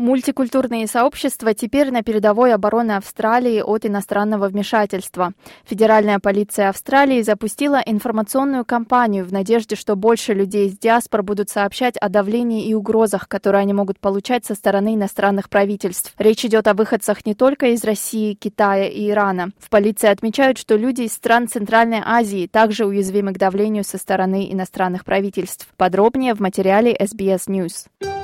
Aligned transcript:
Мультикультурные 0.00 0.86
сообщества 0.86 1.52
теперь 1.52 1.90
на 1.90 2.02
передовой 2.02 2.54
обороны 2.54 2.92
Австралии 2.92 3.60
от 3.60 3.84
иностранного 3.84 4.48
вмешательства. 4.48 5.34
Федеральная 5.66 6.18
полиция 6.18 6.70
Австралии 6.70 7.20
запустила 7.20 7.82
информационную 7.84 8.64
кампанию 8.64 9.26
в 9.26 9.32
надежде, 9.34 9.76
что 9.76 9.96
больше 9.96 10.32
людей 10.32 10.68
из 10.68 10.78
диаспор 10.78 11.22
будут 11.22 11.50
сообщать 11.50 11.98
о 11.98 12.08
давлении 12.08 12.66
и 12.66 12.72
угрозах, 12.72 13.28
которые 13.28 13.60
они 13.60 13.74
могут 13.74 14.00
получать 14.00 14.46
со 14.46 14.54
стороны 14.54 14.94
иностранных 14.94 15.50
правительств. 15.50 16.14
Речь 16.16 16.46
идет 16.46 16.66
о 16.66 16.72
выходцах 16.72 17.26
не 17.26 17.34
только 17.34 17.66
из 17.66 17.84
России, 17.84 18.32
Китая 18.32 18.86
и 18.86 19.10
Ирана. 19.10 19.50
В 19.58 19.68
полиции 19.68 20.08
отмечают, 20.08 20.56
что 20.56 20.76
люди 20.76 21.02
из 21.02 21.12
стран 21.12 21.46
Центральной 21.46 22.00
Азии 22.02 22.46
также 22.50 22.86
уязвимы 22.86 23.34
к 23.34 23.38
давлению 23.38 23.84
со 23.84 23.98
стороны 23.98 24.50
иностранных 24.50 25.04
правительств. 25.04 25.68
Подробнее 25.76 26.32
в 26.32 26.40
материале 26.40 26.96
SBS 26.98 27.48
News. 27.48 28.19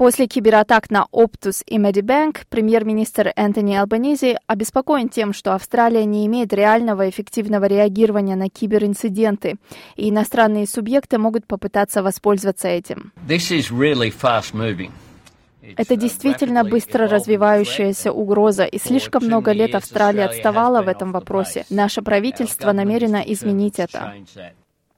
После 0.00 0.26
кибератак 0.26 0.90
на 0.90 1.04
Optus 1.12 1.62
и 1.66 1.76
Medibank 1.76 2.46
премьер-министр 2.48 3.34
Энтони 3.36 3.74
Албанизи 3.74 4.38
обеспокоен 4.46 5.10
тем, 5.10 5.34
что 5.34 5.54
Австралия 5.54 6.06
не 6.06 6.24
имеет 6.24 6.54
реального 6.54 7.10
эффективного 7.10 7.66
реагирования 7.66 8.34
на 8.34 8.48
киберинциденты, 8.48 9.56
и 9.96 10.08
иностранные 10.08 10.66
субъекты 10.66 11.18
могут 11.18 11.46
попытаться 11.46 12.02
воспользоваться 12.02 12.66
этим. 12.68 13.12
Это 15.76 15.96
действительно 15.96 16.64
быстро 16.64 17.06
развивающаяся 17.06 18.10
угроза, 18.10 18.64
и 18.64 18.78
слишком 18.78 19.26
много 19.26 19.52
лет 19.52 19.74
Австралия 19.74 20.24
отставала 20.24 20.80
в 20.80 20.88
этом 20.88 21.12
вопросе. 21.12 21.66
Наше 21.68 22.00
правительство 22.00 22.72
намерено 22.72 23.22
изменить 23.26 23.78
это. 23.78 24.14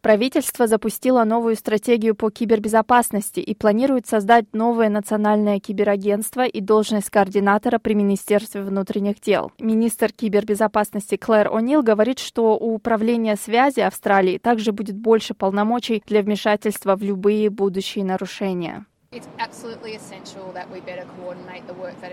Правительство 0.03 0.67
запустило 0.67 1.23
новую 1.23 1.55
стратегию 1.55 2.17
по 2.17 2.29
кибербезопасности 2.29 3.39
и 3.39 3.55
планирует 3.55 4.09
создать 4.09 4.47
новое 4.53 4.89
национальное 4.89 5.61
киберагентство 5.61 6.45
и 6.45 6.61
должность 6.61 7.09
координатора 7.09 7.79
при 7.79 7.95
Министерстве 7.95 8.63
внутренних 8.63 9.21
дел. 9.21 9.53
Министр 9.61 10.11
кибербезопасности 10.11 11.17
Клэр 11.17 11.47
О'Нил 11.47 11.83
говорит, 11.83 12.19
что 12.19 12.59
у 12.59 12.75
Управления 12.75 13.37
связи 13.37 13.79
Австралии 13.79 14.39
также 14.39 14.73
будет 14.73 14.97
больше 14.97 15.35
полномочий 15.35 16.03
для 16.05 16.23
вмешательства 16.23 16.97
в 16.97 17.03
любые 17.05 17.49
будущие 17.49 18.05
нарушения. 18.05 18.87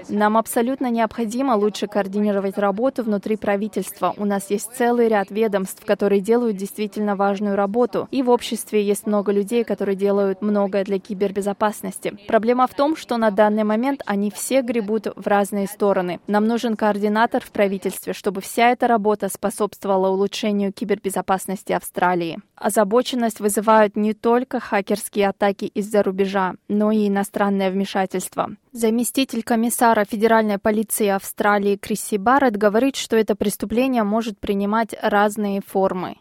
Нам 0.10 0.38
абсолютно 0.38 0.90
необходимо 0.90 1.54
лучше 1.54 1.88
координировать 1.88 2.58
работу 2.58 3.04
внутри 3.04 3.38
правительства. 3.38 4.14
У 4.18 4.26
нас 4.26 4.50
есть 4.50 4.74
целый 4.76 5.08
ряд 5.08 5.32
ведомств, 5.32 5.86
которые 5.86 6.20
делают 6.20 6.58
действительно 6.58 7.16
важную 7.16 7.56
работу. 7.56 8.10
И 8.12 8.22
в 8.22 8.30
обществе 8.30 8.84
есть 8.84 9.08
много 9.08 9.32
людей, 9.32 9.64
которые 9.64 9.96
делают 9.96 10.42
многое 10.42 10.84
для 10.84 11.00
кибербезопасности. 11.00 12.18
Проблема 12.28 12.68
в 12.68 12.74
том, 12.74 12.98
что 12.98 13.16
на 13.16 13.32
данный 13.32 13.64
момент 13.64 14.02
они 14.06 14.30
все 14.30 14.62
гребут 14.62 15.08
в 15.16 15.26
разные 15.26 15.68
стороны. 15.68 16.20
Нам 16.28 16.48
нужен 16.48 16.76
координатор 16.76 17.42
в 17.42 17.52
правительстве, 17.52 18.12
чтобы 18.12 18.42
вся 18.42 18.72
эта 18.72 18.88
работа 18.88 19.30
способствовала 19.30 20.10
улучшению 20.10 20.74
кибербезопасности 20.74 21.72
Австралии. 21.72 22.40
Озабоченность 22.60 23.40
вызывают 23.40 23.96
не 23.96 24.14
только 24.14 24.60
хакерские 24.60 25.30
атаки 25.30 25.66
из-за 25.66 26.04
рубежа, 26.04 26.56
но 26.68 26.92
и 26.92 27.08
иностранное 27.08 27.72
вмешательство. 27.72 28.50
Заместитель 28.74 29.44
комиссара 29.44 30.04
Федеральной 30.04 30.58
полиции 30.58 31.08
Австралии 31.08 31.78
Крисси 31.78 32.18
Барретт 32.18 32.58
говорит, 32.58 32.98
что 32.98 33.16
это 33.16 33.36
преступление 33.36 34.04
может 34.04 34.40
принимать 34.40 34.94
разные 35.02 35.62
формы. 35.66 36.18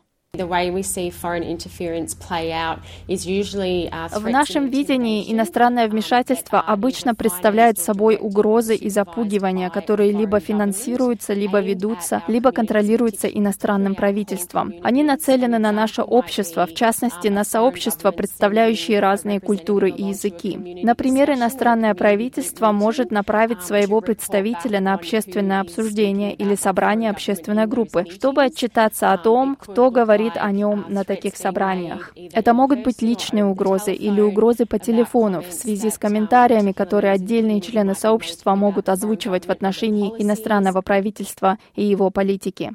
В 4.12 4.28
нашем 4.31 4.69
видении 4.69 5.33
иностранное 5.33 5.89
вмешательство 5.89 6.61
обычно 6.61 7.14
представляет 7.14 7.78
собой 7.78 8.19
угрозы 8.20 8.77
и 8.77 8.89
запугивания, 8.89 9.70
которые 9.70 10.12
либо 10.12 10.40
финансируются, 10.40 11.33
либо 11.35 11.61
ведутся, 11.61 12.23
либо 12.29 12.52
контролируются 12.52 13.27
иностранным 13.29 13.95
правительством. 13.95 14.74
Они 14.83 15.02
нацелены 15.02 15.58
на 15.58 15.73
наше 15.73 16.02
общество, 16.02 16.67
в 16.67 16.74
частности, 16.74 17.29
на 17.29 17.45
сообщества, 17.45 18.11
представляющие 18.11 19.01
разные 19.01 19.41
культуры 19.41 19.91
и 19.91 20.05
языки. 20.05 20.80
Например, 20.83 21.33
иностранное 21.33 21.95
правительство 21.95 22.73
может 22.73 23.11
направить 23.11 23.62
своего 23.62 24.01
представителя 24.01 24.80
на 24.80 24.95
общественное 24.95 25.61
обсуждение 25.61 26.35
или 26.35 26.55
собрание 26.55 27.11
общественной 27.11 27.67
группы, 27.67 28.05
чтобы 28.11 28.45
отчитаться 28.45 29.12
о 29.12 29.18
том, 29.18 29.57
кто 29.57 29.91
говорит 29.91 30.27
говорит 30.28 30.36
о 30.36 30.50
нем 30.52 30.84
на 30.89 31.05
таких 31.05 31.36
собраниях. 31.36 32.12
Это 32.33 32.55
могут 32.55 32.83
быть 32.83 33.02
личные 33.02 33.44
угрозы 33.44 33.92
или 33.92 34.20
угрозы 34.20 34.66
по 34.66 34.78
телефону 34.78 35.42
в 35.42 35.52
связи 35.52 35.90
с 35.90 35.98
комментариями, 35.98 36.72
которые 36.72 37.12
отдельные 37.12 37.61
члены 37.61 37.94
сообщества 37.94 38.55
могут 38.55 38.88
озвучивать 38.88 39.46
в 39.46 39.50
отношении 39.50 40.12
иностранного 40.18 40.83
правительства 40.83 41.58
и 41.77 41.84
его 41.84 42.11
политики. 42.11 42.72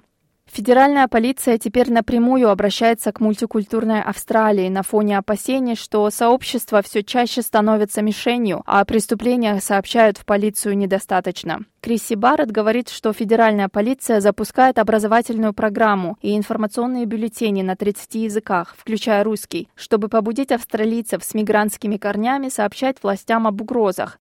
Федеральная 0.53 1.07
полиция 1.07 1.57
теперь 1.57 1.91
напрямую 1.91 2.47
обращается 2.47 3.11
к 3.11 3.19
мультикультурной 3.19 4.03
Австралии 4.03 4.69
на 4.69 4.83
фоне 4.83 5.17
опасений, 5.17 5.75
что 5.75 6.07
сообщество 6.11 6.83
все 6.83 7.01
чаще 7.03 7.41
становится 7.41 8.03
мишенью, 8.03 8.61
а 8.67 8.81
о 8.81 8.85
преступлениях 8.85 9.63
сообщают 9.63 10.19
в 10.19 10.25
полицию 10.25 10.77
недостаточно. 10.77 11.61
Крисси 11.81 12.13
Барретт 12.13 12.51
говорит, 12.51 12.89
что 12.89 13.13
федеральная 13.13 13.67
полиция 13.67 14.21
запускает 14.21 14.77
образовательную 14.77 15.55
программу 15.55 16.19
и 16.21 16.37
информационные 16.37 17.05
бюллетени 17.05 17.63
на 17.63 17.75
30 17.75 18.13
языках, 18.13 18.75
включая 18.77 19.23
русский, 19.23 19.69
чтобы 19.73 20.07
побудить 20.07 20.51
австралийцев 20.51 21.23
с 21.23 21.33
мигрантскими 21.33 21.97
корнями 21.97 22.49
сообщать 22.49 22.97
властям 23.01 23.47
об 23.47 23.59
угрозах, 23.59 24.19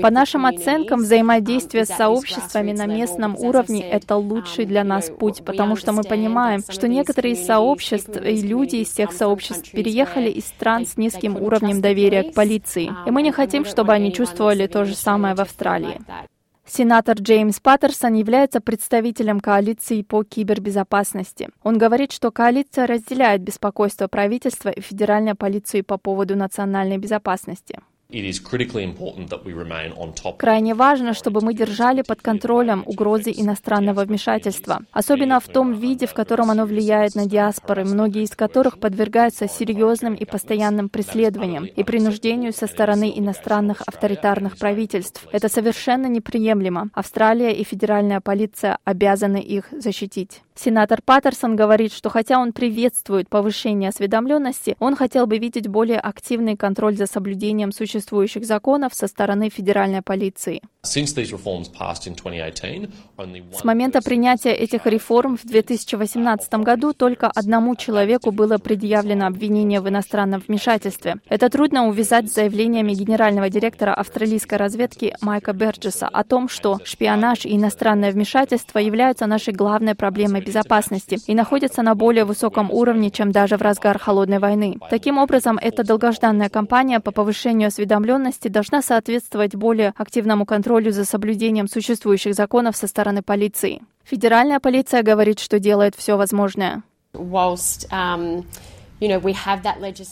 по 0.00 0.10
нашим 0.10 0.46
оценкам, 0.46 1.00
взаимодействие 1.00 1.84
с 1.84 1.88
сообществами 1.88 2.72
на 2.72 2.86
местном 2.86 3.36
уровне— 3.36 3.82
это 3.90 4.16
лучший 4.16 4.64
для 4.64 4.84
нас 4.84 5.10
путь, 5.10 5.44
потому 5.44 5.76
что 5.76 5.92
мы 5.92 6.02
понимаем, 6.04 6.62
что 6.68 6.88
некоторые 6.88 7.34
из 7.34 7.44
сообществ 7.44 8.16
и 8.16 8.40
люди 8.42 8.76
из 8.76 8.90
тех 8.90 9.12
сообществ 9.12 9.70
переехали 9.72 10.30
из 10.30 10.46
стран 10.46 10.86
с 10.86 10.96
низким 10.96 11.36
уровнем 11.36 11.80
доверия 11.80 12.30
к 12.30 12.34
полиции, 12.34 12.90
и 13.06 13.10
мы 13.10 13.22
не 13.22 13.32
хотим, 13.32 13.64
чтобы 13.64 13.92
они 13.92 14.12
чувствовали 14.12 14.66
то 14.66 14.84
же 14.84 14.94
самое 14.94 15.34
в 15.34 15.40
Австралии. 15.40 15.98
Сенатор 16.68 17.16
Джеймс 17.16 17.60
Паттерсон 17.60 18.14
является 18.14 18.60
представителем 18.60 19.38
коалиции 19.38 20.02
по 20.02 20.24
кибербезопасности. 20.24 21.48
Он 21.62 21.78
говорит, 21.78 22.10
что 22.10 22.32
коалиция 22.32 22.88
разделяет 22.88 23.40
беспокойство 23.42 24.08
правительства 24.08 24.70
и 24.70 24.80
федеральной 24.80 25.36
полиции 25.36 25.82
по 25.82 25.96
поводу 25.96 26.34
национальной 26.34 26.98
безопасности. 26.98 27.78
Крайне 30.38 30.74
важно, 30.74 31.12
чтобы 31.12 31.40
мы 31.40 31.54
держали 31.54 32.02
под 32.02 32.22
контролем 32.22 32.84
угрозы 32.86 33.32
иностранного 33.36 34.04
вмешательства, 34.04 34.82
особенно 34.92 35.40
в 35.40 35.48
том 35.48 35.72
виде, 35.72 36.06
в 36.06 36.14
котором 36.14 36.52
оно 36.52 36.66
влияет 36.66 37.16
на 37.16 37.26
диаспоры, 37.26 37.84
многие 37.84 38.22
из 38.22 38.30
которых 38.30 38.78
подвергаются 38.78 39.48
серьезным 39.48 40.14
и 40.14 40.24
постоянным 40.24 40.88
преследованиям 40.88 41.64
и 41.64 41.82
принуждению 41.82 42.52
со 42.52 42.68
стороны 42.68 43.12
иностранных 43.16 43.82
авторитарных 43.84 44.56
правительств. 44.56 45.26
Это 45.32 45.48
совершенно 45.48 46.06
неприемлемо. 46.06 46.90
Австралия 46.94 47.52
и 47.52 47.64
федеральная 47.64 48.20
полиция 48.20 48.78
обязаны 48.84 49.38
их 49.38 49.66
защитить. 49.72 50.42
Сенатор 50.54 51.02
Паттерсон 51.04 51.54
говорит, 51.54 51.92
что 51.92 52.08
хотя 52.08 52.38
он 52.38 52.52
приветствует 52.52 53.28
повышение 53.28 53.90
осведомленности, 53.90 54.76
он 54.78 54.96
хотел 54.96 55.26
бы 55.26 55.36
видеть 55.38 55.66
более 55.66 55.98
активный 55.98 56.56
контроль 56.56 56.96
за 56.96 57.06
соблюдением 57.06 57.72
существующих 57.72 57.95
законов 58.44 58.94
со 58.94 59.06
стороны 59.06 59.50
федеральной 59.50 60.02
полиции. 60.02 60.62
С 60.82 60.96
момента 63.64 64.02
принятия 64.02 64.52
этих 64.52 64.86
реформ 64.86 65.36
в 65.36 65.44
2018 65.44 66.54
году 66.54 66.92
только 66.92 67.30
одному 67.34 67.76
человеку 67.76 68.30
было 68.30 68.58
предъявлено 68.58 69.26
обвинение 69.26 69.80
в 69.80 69.88
иностранном 69.88 70.42
вмешательстве. 70.46 71.16
Это 71.28 71.48
трудно 71.48 71.88
увязать 71.88 72.30
с 72.30 72.34
заявлениями 72.34 72.92
генерального 72.92 73.50
директора 73.50 73.94
австралийской 73.94 74.58
разведки 74.58 75.14
Майка 75.20 75.52
Берджеса 75.52 76.08
о 76.08 76.24
том, 76.24 76.48
что 76.48 76.78
шпионаж 76.84 77.46
и 77.46 77.56
иностранное 77.56 78.12
вмешательство 78.12 78.78
являются 78.78 79.26
нашей 79.26 79.54
главной 79.54 79.94
проблемой 79.94 80.40
безопасности 80.40 81.18
и 81.26 81.34
находятся 81.34 81.82
на 81.82 81.94
более 81.94 82.24
высоком 82.24 82.70
уровне, 82.70 83.10
чем 83.10 83.32
даже 83.32 83.56
в 83.56 83.62
разгар 83.62 83.98
холодной 83.98 84.38
войны. 84.38 84.76
Таким 84.90 85.18
образом, 85.18 85.58
эта 85.60 85.84
долгожданная 85.84 86.48
кампания 86.48 87.00
по 87.00 87.10
повышению 87.10 87.68
осведомленности 87.68 87.85
должна 87.86 88.82
соответствовать 88.82 89.54
более 89.54 89.94
активному 89.96 90.44
контролю 90.46 90.92
за 90.92 91.04
соблюдением 91.04 91.68
существующих 91.68 92.34
законов 92.34 92.76
со 92.76 92.86
стороны 92.86 93.22
полиции. 93.22 93.82
Федеральная 94.04 94.60
полиция 94.60 95.02
говорит, 95.02 95.40
что 95.40 95.58
делает 95.58 95.94
все 95.96 96.16
возможное. 96.16 96.82
Um, 97.14 98.44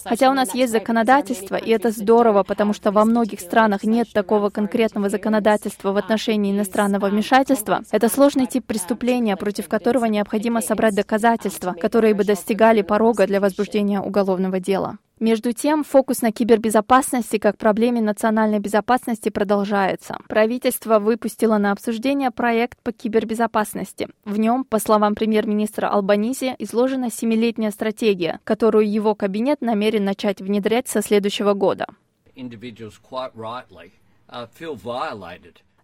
Хотя 0.05 0.31
у 0.31 0.35
нас 0.35 0.55
есть 0.55 0.73
законодательство, 0.73 1.57
и 1.57 1.71
это 1.71 1.91
здорово, 1.91 2.43
потому 2.43 2.75
что 2.75 2.93
во 2.93 3.07
многих 3.07 3.41
странах 3.41 3.83
нет 3.85 4.13
такого 4.13 4.51
конкретного 4.51 5.09
законодательства 5.09 5.93
в 5.93 5.97
отношении 5.97 6.53
иностранного 6.53 7.09
вмешательства, 7.09 7.83
это 7.91 8.11
сложный 8.11 8.47
тип 8.47 8.67
преступления, 8.67 9.37
против 9.37 9.69
которого 9.69 10.05
необходимо 10.05 10.61
собрать 10.61 10.95
доказательства, 10.95 11.73
которые 11.73 12.13
бы 12.13 12.25
достигали 12.25 12.83
порога 12.83 13.27
для 13.27 13.41
возбуждения 13.41 14.01
уголовного 14.01 14.61
дела. 14.61 14.99
Между 15.21 15.53
тем, 15.53 15.85
фокус 15.85 16.23
на 16.23 16.33
кибербезопасности 16.33 17.39
как 17.39 17.57
проблеме 17.57 18.01
национальной 18.01 18.59
безопасности 18.59 19.29
продолжается. 19.29 20.19
Правительство 20.29 20.99
выпустило 20.99 21.57
на 21.59 21.71
обсуждение 21.71 22.33
проект 22.33 22.83
по 22.83 22.91
кибербезопасности. 22.91 24.09
В 24.25 24.39
нем, 24.39 24.65
по 24.65 24.81
словам 24.81 25.15
премьер-министра 25.15 25.87
Албанизи, 25.87 26.57
изложена 26.59 27.13
семилетняя 27.13 27.71
стратегия, 27.71 28.41
которую 28.43 28.91
его 28.91 29.15
кабинет 29.15 29.61
намерен 29.61 30.05
начать 30.05 30.41
внедрять 30.41 30.89
со 30.89 31.01
следующего 31.01 31.55
года. 31.55 31.87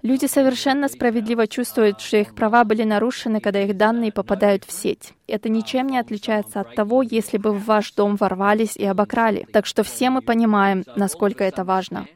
Люди 0.03 0.27
совершенно 0.27 0.89
справедливо 0.89 1.47
чувствуют, 1.47 2.01
что 2.01 2.17
их 2.17 2.35
права 2.35 2.65
были 2.65 2.85
нарушены, 2.85 3.41
когда 3.41 3.63
их 3.63 3.77
данные 3.77 4.13
попадают 4.13 4.65
в 4.65 4.73
сеть. 4.73 5.13
Это 5.27 5.51
ничем 5.51 5.89
не 5.89 5.99
отличается 5.99 6.61
от 6.61 6.75
того, 6.75 7.03
если 7.03 7.37
бы 7.37 7.53
в 7.53 7.65
ваш 7.67 7.93
дом 7.93 8.17
ворвались 8.17 8.77
и 8.77 8.87
обокрали. 8.87 9.47
Так 9.53 9.67
что 9.67 9.83
все 9.83 10.09
мы 10.09 10.23
понимаем, 10.23 10.85
насколько 10.97 11.45
это 11.45 11.65
важно. 11.65 12.07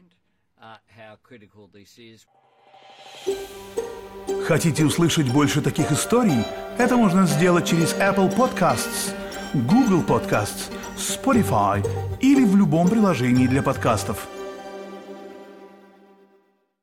Хотите 4.47 4.85
услышать 4.85 5.31
больше 5.31 5.61
таких 5.61 5.91
историй? 5.91 6.43
Это 6.77 6.97
можно 6.97 7.27
сделать 7.27 7.67
через 7.67 7.93
Apple 7.95 8.35
Podcasts, 8.35 9.13
Google 9.53 10.01
Podcasts, 10.01 10.71
Spotify 10.97 11.85
или 12.19 12.43
в 12.45 12.55
любом 12.55 12.89
приложении 12.89 13.47
для 13.47 13.61
подкастов. 13.61 14.27